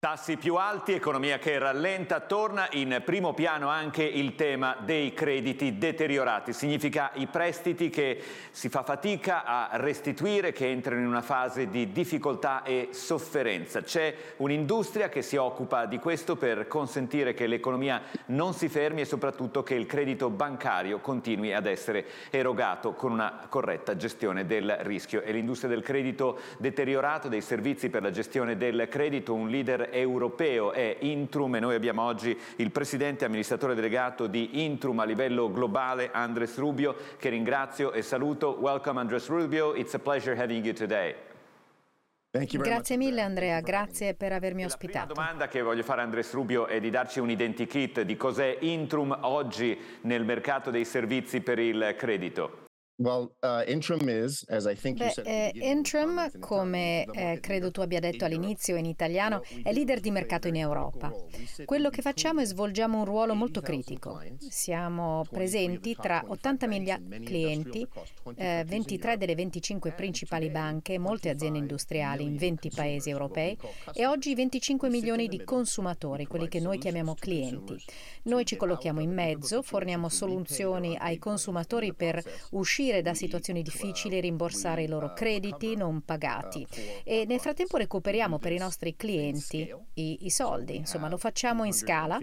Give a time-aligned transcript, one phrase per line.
[0.00, 5.76] Tassi più alti, economia che rallenta, torna in primo piano anche il tema dei crediti
[5.76, 6.54] deteriorati.
[6.54, 8.18] Significa i prestiti che
[8.50, 13.82] si fa fatica a restituire, che entrano in una fase di difficoltà e sofferenza.
[13.82, 19.04] C'è un'industria che si occupa di questo per consentire che l'economia non si fermi e
[19.04, 25.20] soprattutto che il credito bancario continui ad essere erogato con una corretta gestione del rischio.
[25.20, 30.72] E l'industria del credito deteriorato, dei servizi per la gestione del credito, un leader europeo
[30.72, 36.10] è Intrum e noi abbiamo oggi il presidente amministratore delegato di Intrum a livello globale,
[36.12, 38.56] Andres Rubio, che ringrazio e saluto.
[38.60, 41.14] Welcome Andres Rubio, it's a pleasure having you today.
[42.30, 44.98] Grazie mille Andrea, grazie per avermi ospitato.
[44.98, 48.16] La prima domanda che voglio fare a Andres Rubio è di darci un identikit di
[48.16, 52.68] cos'è Intrum oggi nel mercato dei servizi per il credito.
[53.00, 57.98] Well, uh, Intrum is, as I think Beh, eh, Intrum, come eh, credo tu abbia
[57.98, 61.10] detto all'inizio in italiano, è leader di mercato in Europa.
[61.64, 64.20] Quello che facciamo è svolgiamo un ruolo molto critico.
[64.36, 67.88] Siamo presenti tra 80.000 clienti,
[68.36, 73.56] eh, 23 delle 25 principali banche, molte aziende industriali in 20 paesi europei
[73.94, 77.82] e oggi 25 milioni di consumatori, quelli che noi chiamiamo clienti.
[78.24, 84.18] Noi ci collochiamo in mezzo, forniamo soluzioni ai consumatori per uscire uscire da situazioni difficili
[84.18, 86.66] e rimborsare i loro crediti non pagati.
[87.04, 91.72] E nel frattempo recuperiamo per i nostri clienti i, i soldi, insomma lo facciamo in
[91.72, 92.18] scala.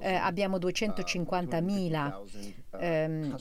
[0.00, 3.36] Eh, abbiamo 250.000 ehm,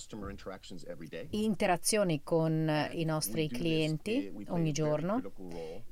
[1.31, 5.21] interazioni con i nostri clienti ogni giorno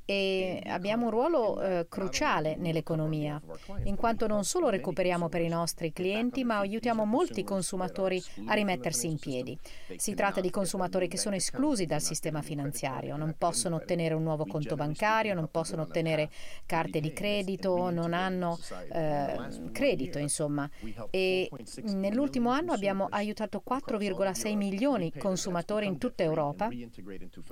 [0.05, 3.41] e abbiamo un ruolo eh, cruciale nell'economia,
[3.83, 9.07] in quanto non solo recuperiamo per i nostri clienti, ma aiutiamo molti consumatori a rimettersi
[9.07, 9.57] in piedi.
[9.95, 14.45] Si tratta di consumatori che sono esclusi dal sistema finanziario, non possono ottenere un nuovo
[14.45, 16.29] conto bancario, non possono ottenere
[16.65, 18.57] carte di credito, non hanno
[18.91, 19.37] eh,
[19.71, 20.69] credito, insomma.
[21.09, 21.49] E
[21.83, 26.69] nell'ultimo anno abbiamo aiutato 4,6 milioni di consumatori in tutta Europa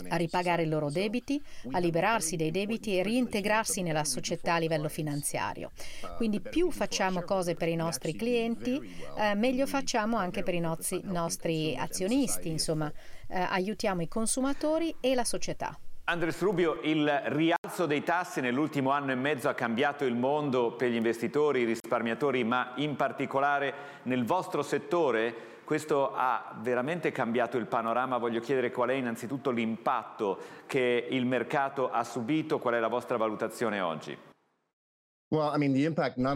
[0.08, 4.58] a ripagare i loro debiti, a liberarsi dei dei debiti e reintegrarsi nella società a
[4.58, 5.72] livello finanziario.
[6.16, 8.80] Quindi più facciamo cose per i nostri clienti,
[9.18, 12.92] eh, meglio facciamo anche per i nostri, nostri azionisti, insomma,
[13.28, 15.78] eh, aiutiamo i consumatori e la società.
[16.06, 20.90] Andres Rubio, il rialzo dei tassi nell'ultimo anno e mezzo ha cambiato il mondo per
[20.90, 23.74] gli investitori, i risparmiatori, ma in particolare
[24.04, 28.16] nel vostro settore questo ha veramente cambiato il panorama.
[28.16, 33.18] Voglio chiedere qual è innanzitutto l'impatto che il mercato ha subito, qual è la vostra
[33.18, 34.18] valutazione oggi?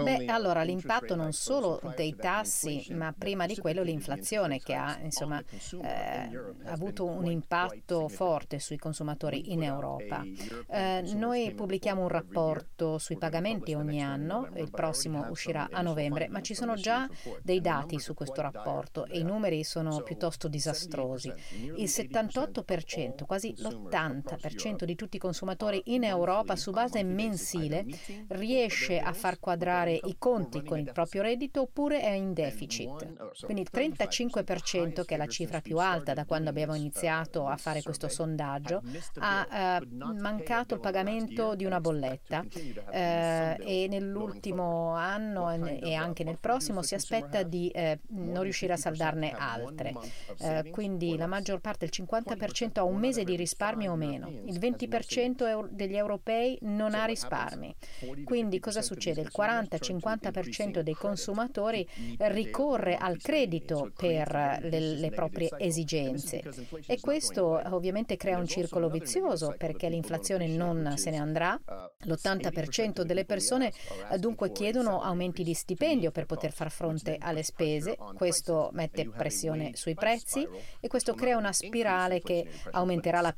[0.04, 5.42] Beh, allora l'impatto non solo dei tassi, ma prima di quello l'inflazione che ha insomma,
[5.82, 6.30] eh,
[6.66, 10.24] avuto un impatto forte sui consumatori in Europa.
[10.70, 16.42] Eh, noi pubblichiamo un rapporto sui pagamenti ogni anno, il prossimo uscirà a novembre, ma
[16.42, 17.08] ci sono già
[17.42, 21.32] dei dati su questo rapporto e i numeri sono piuttosto disastrosi.
[21.78, 27.86] Il 78%, quasi l'80% di tutti i consumatori in Europa su base mensile
[28.28, 33.44] riesce riesce a far quadrare i conti con il proprio reddito oppure è in deficit.
[33.44, 37.82] Quindi il 35%, che è la cifra più alta da quando abbiamo iniziato a fare
[37.82, 38.82] questo sondaggio,
[39.20, 39.86] ha eh,
[40.20, 42.44] mancato il pagamento di una bolletta
[42.92, 48.78] eh, e nell'ultimo anno e anche nel prossimo si aspetta di eh, non riuscire a
[48.78, 49.94] saldarne altre.
[50.40, 54.58] Eh, quindi la maggior parte, il 50% ha un mese di risparmio o meno, il
[54.58, 57.76] 20% degli europei non ha risparmi.
[58.24, 59.20] Quindi succede?
[59.20, 61.86] Il 40-50% dei consumatori
[62.18, 66.42] ricorre al credito per le, le proprie esigenze
[66.88, 71.60] e questo ovviamente crea un circolo vizioso perché l'inflazione non se ne andrà,
[72.04, 73.72] l'80% delle persone
[74.18, 79.94] dunque chiedono aumenti di stipendio per poter far fronte alle spese, questo mette pressione sui
[79.94, 80.48] prezzi
[80.80, 83.34] e questo crea una spirale che aumenterà la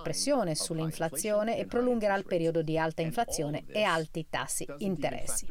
[0.00, 5.46] pressione sull'inflazione e prolungherà il periodo di alta inflazione e alti tassi interessi.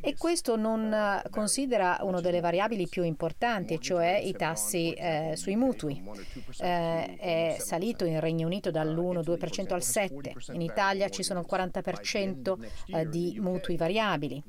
[0.00, 5.56] E questo non eh, considera una delle variabili più importanti, cioè i tassi eh, sui
[5.56, 6.02] mutui.
[6.60, 12.56] Eh, è salito in Regno Unito dall'1-2% al 7%, in Italia ci sono il 40%
[12.86, 14.42] eh, di mutui variabili.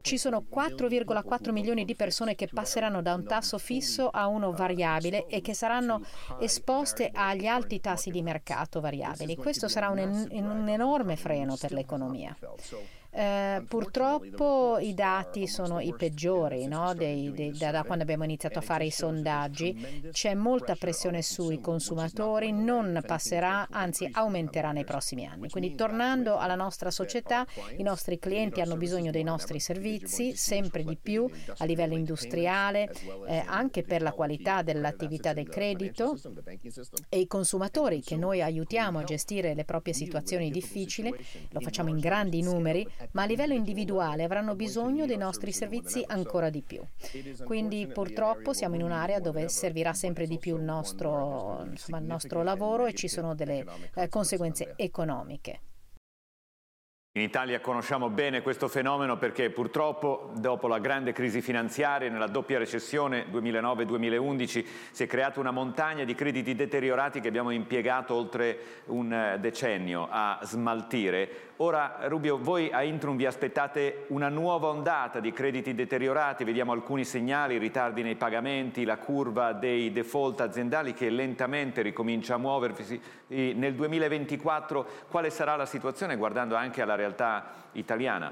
[0.00, 5.26] Ci sono 4,4 milioni di persone che passeranno da un tasso fisso a uno variabile
[5.26, 6.02] e che saranno
[6.38, 9.36] esposte agli alti tassi di mercato variabili.
[9.36, 12.36] Questo sarà un, un enorme freno per l'economia.
[13.12, 16.94] Eh, purtroppo i dati sono i peggiori no?
[16.94, 20.08] dei, dei, da, da, quando abbiamo iniziato a fare i sondaggi.
[20.12, 25.48] C'è molta pressione sui consumatori, non passerà, anzi aumenterà nei prossimi anni.
[25.48, 27.44] Quindi tornando alla nostra società,
[27.76, 31.28] i nostri clienti hanno bisogno dei nostri servizi sempre di più
[31.58, 32.92] a livello industriale,
[33.26, 36.16] eh, anche per la qualità dell'attività del credito
[37.08, 41.12] e i consumatori che noi aiutiamo a gestire le proprie situazioni difficili,
[41.50, 46.50] lo facciamo in grandi numeri, ma a livello individuale avranno bisogno dei nostri servizi ancora
[46.50, 46.82] di più.
[47.44, 52.42] Quindi purtroppo siamo in un'area dove servirà sempre di più il nostro, insomma, il nostro
[52.42, 53.64] lavoro e ci sono delle
[53.94, 55.60] eh, conseguenze economiche.
[57.14, 62.56] In Italia conosciamo bene questo fenomeno perché purtroppo dopo la grande crisi finanziaria nella doppia
[62.56, 69.38] recessione 2009-2011 si è creata una montagna di crediti deteriorati che abbiamo impiegato oltre un
[69.40, 71.48] decennio a smaltire.
[71.56, 77.04] Ora Rubio, voi a Intrum vi aspettate una nuova ondata di crediti deteriorati, vediamo alcuni
[77.04, 82.98] segnali, ritardi nei pagamenti, la curva dei default aziendali che lentamente ricomincia a muoversi.
[83.26, 87.30] Nel 2024 quale sarà la situazione guardando anche alla realtà
[87.72, 88.30] italiana?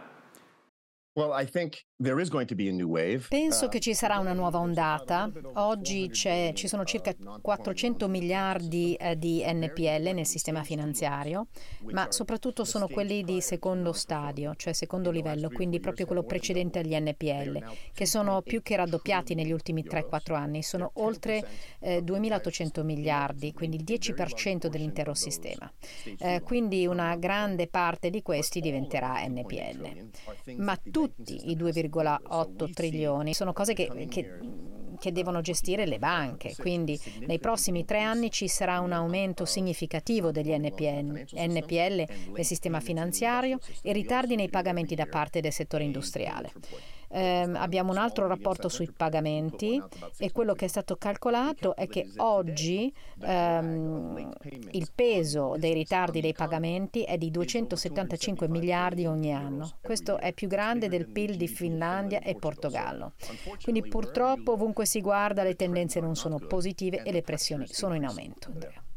[3.29, 5.29] Penso che ci sarà una nuova ondata.
[5.55, 11.49] Oggi ci sono circa 400 miliardi eh, di NPL nel sistema finanziario,
[11.91, 16.95] ma soprattutto sono quelli di secondo stadio, cioè secondo livello, quindi proprio quello precedente agli
[16.95, 20.63] NPL, che sono più che raddoppiati negli ultimi 3-4 anni.
[20.63, 21.45] Sono oltre
[21.81, 25.69] eh, 2.800 miliardi, quindi il 10% dell'intero sistema.
[26.17, 30.11] Eh, quindi una grande parte di questi diventerà NPL.
[30.59, 33.35] Ma tutti i 2,5 1,8 trilioni.
[33.35, 34.39] Sono cose che, che
[34.99, 36.55] che devono gestire le banche.
[36.57, 42.81] Quindi nei prossimi tre anni ci sarà un aumento significativo degli NPL, NPL nel sistema
[42.81, 46.53] finanziario e ritardi nei pagamenti da parte del settore industriale.
[47.11, 49.83] Eh, abbiamo un altro rapporto sui pagamenti
[50.19, 54.31] e quello che è stato calcolato è che oggi ehm,
[54.73, 59.71] il peso dei ritardi dei pagamenti è di 275 miliardi ogni anno.
[59.81, 63.13] Questo è più grande del PIL di Finlandia e Portogallo.
[63.63, 68.05] Quindi purtroppo ovunque si guarda le tendenze non sono positive e le pressioni sono in
[68.05, 68.51] aumento.
[68.51, 68.88] Andrea.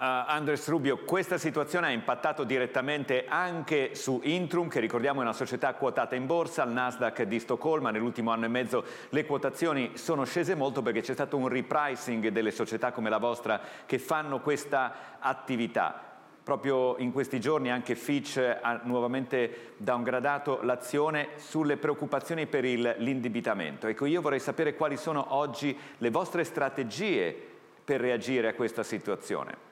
[0.00, 5.32] Uh, Andres Rubio, questa situazione ha impattato direttamente anche su Intrum, che ricordiamo è una
[5.32, 7.90] società quotata in borsa, al Nasdaq di Stoccolma.
[7.90, 12.52] Nell'ultimo anno e mezzo le quotazioni sono scese molto perché c'è stato un repricing delle
[12.52, 16.00] società come la vostra che fanno questa attività.
[16.44, 23.88] Proprio in questi giorni anche Fitch ha nuovamente downgradato l'azione sulle preoccupazioni per il, l'indebitamento.
[23.88, 27.36] Ecco, io vorrei sapere quali sono oggi le vostre strategie
[27.84, 29.67] per reagire a questa situazione.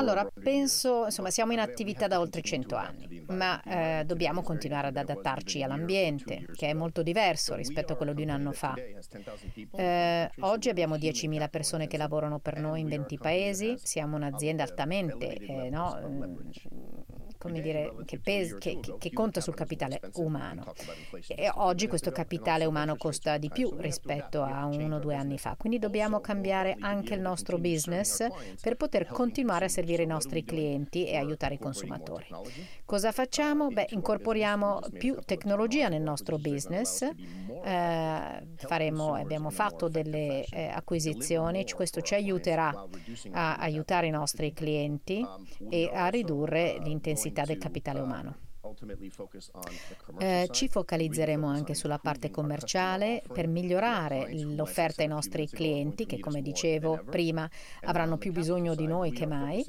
[0.00, 4.96] Allora, penso, insomma, siamo in attività da oltre 100 anni, ma eh, dobbiamo continuare ad
[4.96, 8.74] adattarci all'ambiente, che è molto diverso rispetto a quello di un anno fa.
[9.76, 15.34] Eh, oggi abbiamo 10.000 persone che lavorano per noi in 20 paesi, siamo un'azienda altamente
[15.36, 15.96] eh, no,
[17.38, 20.74] come dire, che, pes- che, che, conta sul capitale umano.
[21.28, 25.54] E oggi questo capitale umano costa di più rispetto a uno o due anni fa,
[25.56, 28.26] quindi dobbiamo cambiare anche il nostro business
[28.60, 32.26] per poter continuare a servire i nostri clienti e aiutare i consumatori.
[32.84, 33.68] Cosa facciamo?
[33.68, 42.00] Beh, incorporiamo più tecnologia nel nostro business, eh, faremo, abbiamo fatto delle eh, acquisizioni, questo
[42.00, 42.72] ci aiuterà
[43.30, 45.24] a aiutare i nostri clienti
[45.68, 48.47] e a ridurre l'intensità del capitale umano.
[50.18, 56.42] Eh, ci focalizzeremo anche sulla parte commerciale per migliorare l'offerta ai nostri clienti che, come
[56.42, 57.48] dicevo prima,
[57.82, 59.64] avranno più bisogno di noi che mai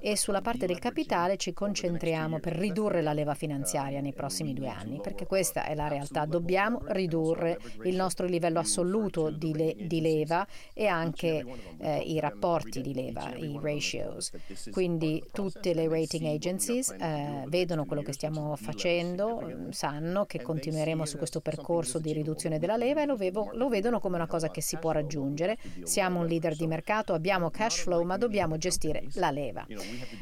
[0.00, 4.68] e sulla parte del capitale ci concentriamo per ridurre la leva finanziaria nei prossimi due
[4.68, 6.24] anni, perché questa è la realtà.
[6.24, 11.44] Dobbiamo ridurre il nostro livello assoluto di, le, di leva e anche
[11.78, 14.30] eh, i rapporti di leva, i ratios.
[14.70, 21.04] Quindi tutte le rating agencies eh, vedono quello che stiamo facendo mm, sanno che continueremo
[21.04, 24.50] su questo percorso di riduzione della leva e lo, vedo, lo vedono come una cosa
[24.50, 25.58] che si può raggiungere.
[25.82, 29.66] Siamo un leader di mercato, abbiamo cash flow, ma dobbiamo gestire la leva.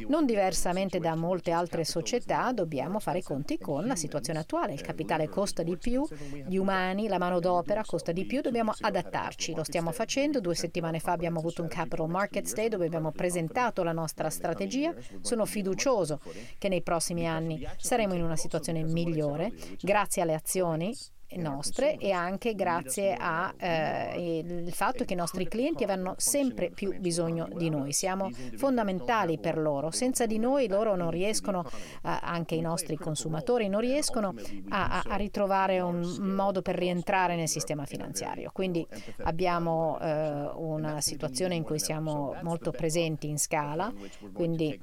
[0.09, 4.73] Non diversamente da molte altre società, dobbiamo fare i conti con la situazione attuale.
[4.73, 6.07] Il capitale costa di più,
[6.47, 9.55] gli umani, la manodopera costa di più, dobbiamo adattarci.
[9.55, 10.41] Lo stiamo facendo.
[10.41, 14.95] Due settimane fa abbiamo avuto un Capital Markets Day dove abbiamo presentato la nostra strategia.
[15.21, 16.21] Sono fiducioso
[16.59, 20.95] che nei prossimi anni saremo in una situazione migliore grazie alle azioni
[21.37, 27.49] nostre e anche grazie al eh, fatto che i nostri clienti avranno sempre più bisogno
[27.55, 27.93] di noi.
[27.93, 29.91] Siamo fondamentali per loro.
[29.91, 31.71] Senza di noi loro non riescono, eh,
[32.03, 34.35] anche i nostri consumatori, non riescono
[34.71, 38.51] a, a, ritrovare un modo per rientrare nel sistema finanziario.
[38.53, 38.87] Quindi
[39.23, 43.93] abbiamo eh, una situazione in cui siamo molto presenti in scala,
[44.33, 44.79] quindi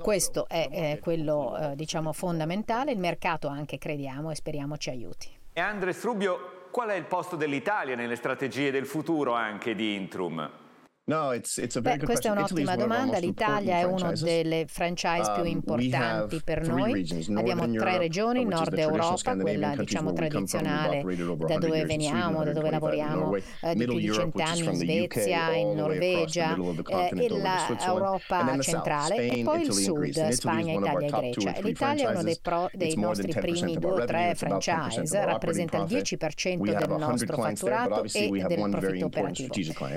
[0.00, 2.92] questo è eh, quello eh, diciamo fondamentale.
[2.92, 5.28] Il mercato anche crediamo e speriamo ci aiuti.
[5.52, 10.65] E Andres Rubio, qual è il posto dell'Italia nelle strategie del futuro anche di Intrum?
[11.08, 13.18] Beh, questa è un'ottima domanda.
[13.18, 17.06] L'Italia è una delle franchise più um, importanti per noi.
[17.32, 21.04] Abbiamo tre regioni, Nord Europa, quella diciamo tradizionale
[21.46, 26.56] da dove veniamo, da dove lavoriamo eh, di più di cent'anni in Svezia, in Norvegia
[26.56, 31.60] eh, e l'Europa centrale e poi il Sud, Spagna, Italia e Grecia.
[31.60, 36.62] L'Italia è uno dei, pro, dei nostri primi due o tre franchise, rappresenta il 10%
[36.64, 39.52] del nostro fatturato e del profitto operativo.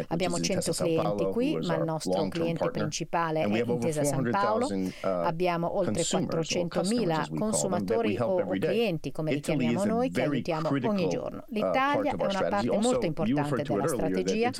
[0.09, 4.67] Abbiamo 100 clienti clienti qui, ma il nostro cliente principale è Intesa San Paolo.
[4.67, 11.43] Uh, Abbiamo oltre 400.000 consumatori o clienti, come li chiamiamo noi, che aiutiamo ogni giorno.
[11.47, 14.51] Uh, L'Italia è una parte molto importante della strategia.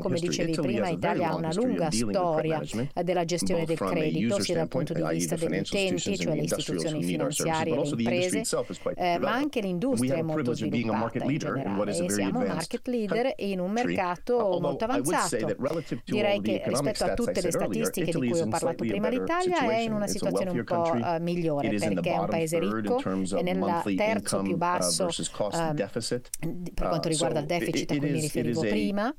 [0.00, 2.60] Come dicevi prima, l'Italia ha una lunga storia
[3.02, 7.74] della gestione del credito, sia dal punto di vista degli utenti, cioè le istituzioni finanziarie,
[7.74, 8.42] le imprese,
[8.94, 13.60] eh, ma anche l'industria è molto sviluppata in generale e siamo un market leader in
[13.60, 15.54] un mercato molto avanzato.
[16.04, 19.92] Direi che rispetto a tutte le statistiche di cui ho parlato prima, l'Italia è in
[19.92, 23.02] una situazione un po' uh, migliore perché è un paese ricco,
[23.36, 26.20] è nel terzo più uh, basso uh,
[26.74, 29.14] per quanto riguarda il deficit a cui mi riferivo prima.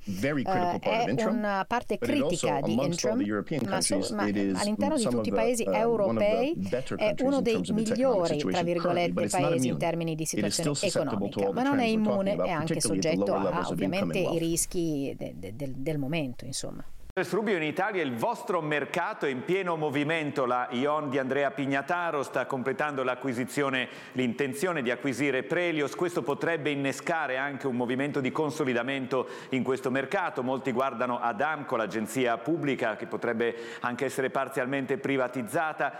[0.79, 3.23] è una parte critica di Intrum,
[3.65, 6.57] ma, so, ma all'interno di tutti i paesi europei
[6.95, 11.85] è uno dei migliori, tra virgolette, paesi in termini di situazione economica, ma non è
[11.85, 16.45] immune, è anche soggetto a ovviamente i rischi de, de, del, del momento.
[16.55, 16.85] Insomma.
[17.31, 22.23] Rubio in Italia il vostro mercato è in pieno movimento, la Ion di Andrea Pignataro
[22.23, 29.27] sta completando l'acquisizione, l'intenzione di acquisire Prelios, questo potrebbe innescare anche un movimento di consolidamento
[29.49, 35.93] in questo mercato, molti guardano ad Amco, l'agenzia pubblica che potrebbe anche essere parzialmente privatizzata,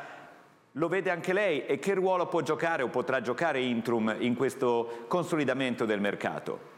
[0.72, 1.66] lo vede anche lei?
[1.66, 6.75] E che ruolo può giocare o potrà giocare Intrum in questo consolidamento del mercato?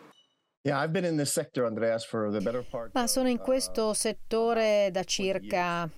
[2.94, 5.90] Ma sono in questo settore da circa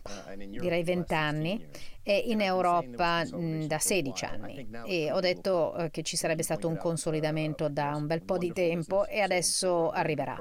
[0.62, 1.68] direi vent'anni
[2.14, 3.24] in Europa
[3.68, 4.68] da 16 anni.
[4.86, 8.52] e ho detto eh, che ci sarebbe stato un consolidamento da un bel po' di
[8.52, 10.38] tempo e adesso arriverà.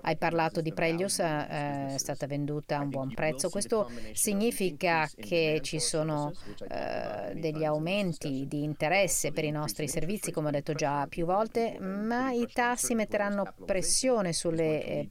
[0.00, 5.60] Hai parlato di Prelius, eh, è stata venduta a un buon prezzo, questo significa che
[5.62, 6.32] ci sono
[6.68, 11.78] eh, degli aumenti di interesse per i nostri servizi, come ho detto già più volte,
[11.80, 15.08] ma i tassi metteranno pressione sulle,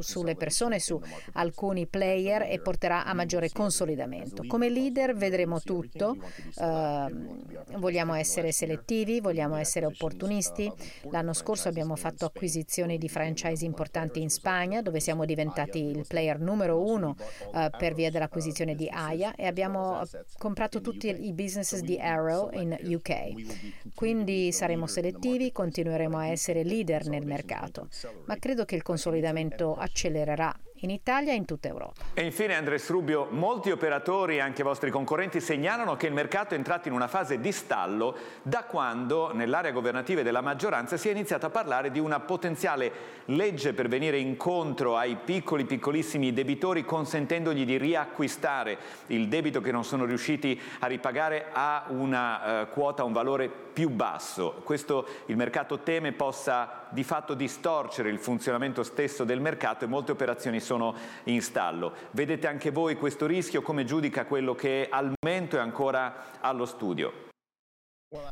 [0.00, 1.00] sulle persone, su
[1.34, 4.44] alcuni player e porterà a maggiore consolidamento.
[4.46, 6.16] Come leader vedremo faremo tutto,
[6.56, 10.70] uh, vogliamo essere selettivi, vogliamo essere opportunisti.
[11.10, 16.40] L'anno scorso abbiamo fatto acquisizioni di franchise importanti in Spagna, dove siamo diventati il player
[16.40, 17.14] numero uno
[17.52, 20.02] uh, per via dell'acquisizione di Aya e abbiamo
[20.38, 23.92] comprato tutti i business di Arrow in UK.
[23.94, 27.88] Quindi saremo selettivi, continueremo a essere leader nel mercato,
[28.26, 30.54] ma credo che il consolidamento accelererà
[30.84, 32.02] in Italia e in tutta Europa.
[32.12, 36.58] E infine Andres Rubio, molti operatori, anche i vostri concorrenti, segnalano che il mercato è
[36.58, 41.46] entrato in una fase di stallo da quando nell'area governativa della maggioranza si è iniziato
[41.46, 47.78] a parlare di una potenziale legge per venire incontro ai piccoli, piccolissimi debitori consentendogli di
[47.78, 53.48] riacquistare il debito che non sono riusciti a ripagare a una uh, quota, un valore
[53.48, 54.60] più basso.
[54.62, 60.12] Questo il mercato teme possa di fatto distorcere il funzionamento stesso del mercato e molte
[60.12, 61.92] operazioni sono in stallo.
[62.12, 63.60] Vedete anche voi questo rischio?
[63.60, 67.32] Come giudica quello che al momento è ancora allo studio?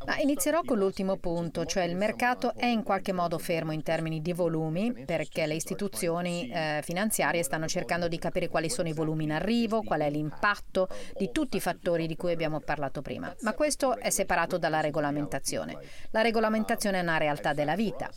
[0.05, 4.21] Ma inizierò con l'ultimo punto, cioè il mercato è in qualche modo fermo in termini
[4.21, 9.25] di volumi perché le istituzioni eh, finanziarie stanno cercando di capire quali sono i volumi
[9.25, 13.33] in arrivo, qual è l'impatto di tutti i fattori di cui abbiamo parlato prima.
[13.41, 15.77] Ma questo è separato dalla regolamentazione.
[16.11, 18.09] La regolamentazione è una realtà della vita.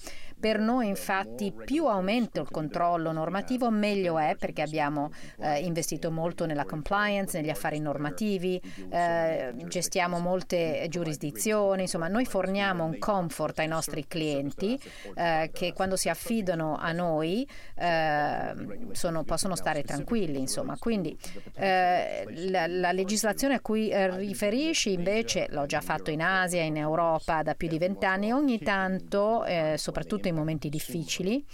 [0.46, 5.10] Per noi infatti più aumenta il controllo normativo meglio è perché abbiamo
[5.40, 12.84] eh, investito molto nella compliance, negli affari normativi, eh, gestiamo molte giurisdizioni, insomma noi forniamo
[12.84, 14.80] un comfort ai nostri clienti
[15.16, 18.54] eh, che quando si affidano a noi eh,
[18.92, 20.38] sono, possono stare tranquilli.
[20.38, 20.76] Insomma.
[20.78, 21.18] Quindi
[21.56, 26.76] eh, la, la, legislazione a cui eh, riferisci invece l'ho già fatto in Asia, in
[26.76, 31.44] Europa da più di vent'anni, ogni tanto, soprattutto in momenti difficili,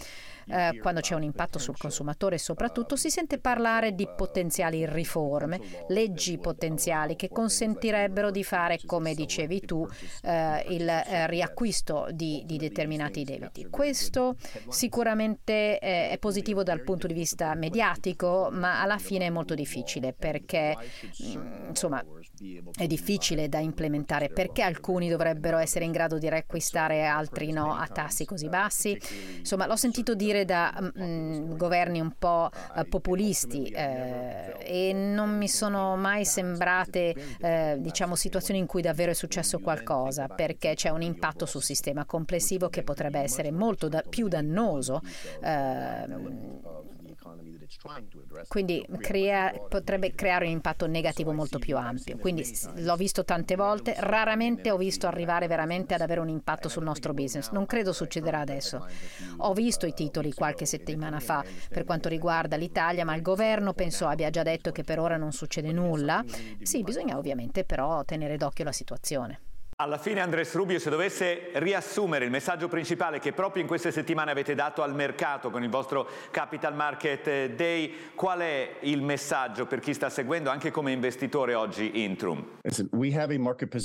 [0.49, 6.39] eh, quando c'è un impatto sul consumatore soprattutto, si sente parlare di potenziali riforme, leggi
[6.39, 9.87] potenziali che consentirebbero di fare, come dicevi tu,
[10.23, 13.69] eh, il eh, riacquisto di, di, determinati debiti.
[13.69, 14.37] Questo
[14.69, 20.13] sicuramente eh, è positivo dal punto di vista mediatico, ma alla fine è molto difficile
[20.13, 20.77] perché
[21.25, 22.05] mm, insomma
[22.77, 27.75] è difficile da implementare perché alcuni dovrebbero essere in grado di riacquistare e altri no
[27.75, 28.99] a tassi così bassi.
[29.39, 35.37] Insomma, l'ho sentito dire da mh, mm, governi un po' eh, populisti eh, e non
[35.37, 40.89] mi sono mai sembrate eh, diciamo situazioni in cui davvero è successo qualcosa perché c'è
[40.89, 45.01] un impatto sul sistema complessivo che potrebbe essere molto da, più dannoso
[45.43, 46.92] eh,
[48.49, 52.17] quindi crea, potrebbe creare un impatto negativo molto più ampio.
[52.17, 52.47] Quindi
[52.77, 57.13] l'ho visto tante volte, raramente ho visto arrivare veramente ad avere un impatto sul nostro
[57.13, 57.51] business.
[57.51, 58.87] Non credo succederà adesso.
[59.39, 64.07] Ho visto i titoli qualche settimana fa per quanto riguarda l'Italia, ma il governo penso
[64.07, 66.25] abbia già detto che per ora non succede nulla.
[66.63, 69.41] Sì, bisogna ovviamente però tenere d'occhio la situazione.
[69.77, 74.31] Alla fine Andres Rubio, se dovesse riassumere il messaggio principale che proprio in queste settimane
[74.31, 79.81] avete dato al mercato con il vostro Capital Market Day, qual è il messaggio per
[79.81, 82.59] chi sta seguendo anche come investitore oggi Intrum?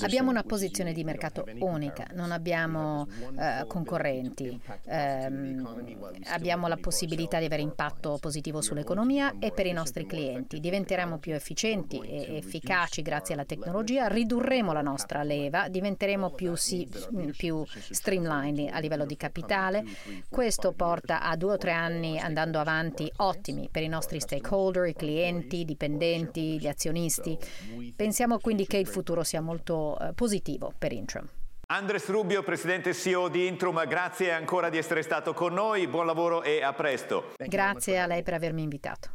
[0.01, 7.45] Abbiamo una posizione di mercato unica, non abbiamo uh, concorrenti, um, abbiamo la possibilità di
[7.45, 10.59] avere impatto positivo sull'economia e per i nostri clienti.
[10.59, 16.55] Diventeremo più efficienti e efficaci grazie alla tecnologia, ridurremo la nostra leva, diventeremo diventeremo più,
[16.55, 16.87] sì,
[17.35, 19.83] più streamlined a livello di capitale.
[20.29, 24.93] Questo porta a due o tre anni andando avanti ottimi per i nostri stakeholder, i
[24.93, 27.37] clienti, i dipendenti, gli azionisti.
[27.95, 31.27] Pensiamo quindi che il futuro sia molto eh, positivo per Intrum.
[31.69, 36.41] Andres Rubio, presidente CEO di Intrum, grazie ancora di essere stato con noi, buon lavoro
[36.41, 37.33] e a presto.
[37.37, 39.09] Grazie a lei per avermi invitato.